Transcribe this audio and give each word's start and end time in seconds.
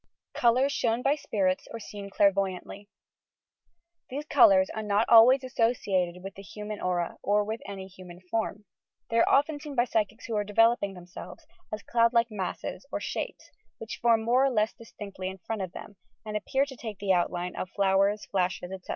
COLOURS 0.33 0.71
SHOWN 0.71 1.03
BY 1.03 1.13
SPIRITS 1.15 1.67
OR 1.71 1.79
SEEN 1.79 2.09
CLAmVOTANTLY 2.09 2.89
These 4.09 4.25
colours 4.25 4.67
are 4.73 4.81
not 4.81 5.07
always 5.07 5.43
associated 5.43 6.23
with 6.23 6.33
the 6.33 6.41
hu 6.55 6.65
man 6.65 6.81
aura 6.81 7.17
or 7.21 7.43
with 7.45 7.61
any 7.67 7.85
human 7.85 8.19
form. 8.19 8.65
They 9.11 9.19
are 9.19 9.29
often 9.29 9.59
seen 9.59 9.75
by 9.75 9.85
psychics 9.85 10.25
who 10.25 10.33
arc 10.35 10.47
developing 10.47 10.95
themselves 10.95 11.45
as 11.71 11.83
cloud 11.83 12.13
like 12.13 12.31
masses 12.31 12.83
or 12.91 12.99
shapes, 12.99 13.51
which 13.77 13.99
form 14.01 14.23
more 14.23 14.43
or 14.43 14.49
less 14.49 14.73
distinctly 14.73 15.29
in 15.29 15.37
front 15.37 15.61
of 15.61 15.71
them, 15.71 15.97
and 16.25 16.35
appear 16.35 16.65
to 16.65 16.75
take 16.75 16.97
the 16.97 17.13
outline 17.13 17.55
of 17.55 17.69
flowers, 17.69 18.25
flashes, 18.25 18.71
etc. 18.71 18.89